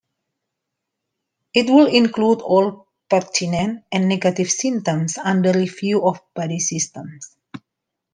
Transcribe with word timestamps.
It 1.53 1.67
will 1.69 1.85
include 1.85 2.41
all 2.41 2.87
pertinent 3.07 3.83
and 3.91 4.09
negative 4.09 4.49
symptoms 4.49 5.15
under 5.19 5.51
review 5.53 6.07
of 6.07 6.19
body 6.33 6.57
systems. 6.59 7.35